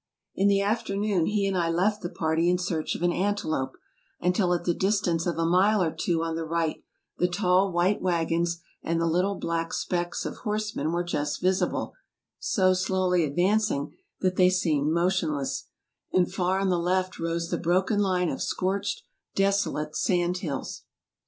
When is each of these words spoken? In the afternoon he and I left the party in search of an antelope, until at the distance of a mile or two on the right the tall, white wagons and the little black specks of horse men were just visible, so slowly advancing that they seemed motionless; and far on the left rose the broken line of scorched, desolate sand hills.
In 0.33 0.47
the 0.47 0.61
afternoon 0.61 1.27
he 1.27 1.45
and 1.45 1.55
I 1.55 1.69
left 1.69 2.01
the 2.01 2.09
party 2.09 2.49
in 2.49 2.57
search 2.57 2.95
of 2.95 3.03
an 3.03 3.11
antelope, 3.11 3.77
until 4.19 4.51
at 4.51 4.63
the 4.63 4.73
distance 4.73 5.27
of 5.27 5.37
a 5.37 5.45
mile 5.45 5.79
or 5.83 5.91
two 5.93 6.23
on 6.23 6.35
the 6.35 6.43
right 6.43 6.83
the 7.19 7.27
tall, 7.27 7.71
white 7.71 8.01
wagons 8.01 8.61
and 8.81 8.99
the 8.99 9.05
little 9.05 9.35
black 9.35 9.71
specks 9.73 10.25
of 10.25 10.37
horse 10.37 10.75
men 10.75 10.91
were 10.91 11.03
just 11.03 11.39
visible, 11.39 11.93
so 12.39 12.73
slowly 12.73 13.23
advancing 13.23 13.95
that 14.21 14.37
they 14.37 14.49
seemed 14.49 14.91
motionless; 14.91 15.65
and 16.11 16.33
far 16.33 16.57
on 16.57 16.69
the 16.69 16.79
left 16.79 17.19
rose 17.19 17.51
the 17.51 17.59
broken 17.59 17.99
line 17.99 18.29
of 18.29 18.41
scorched, 18.41 19.03
desolate 19.35 19.95
sand 19.95 20.37
hills. 20.39 20.81